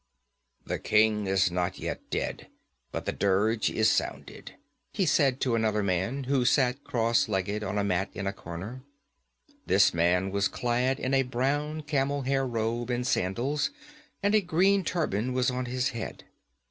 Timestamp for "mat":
7.83-8.09